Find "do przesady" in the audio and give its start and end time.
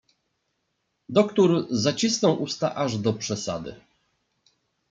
2.97-3.75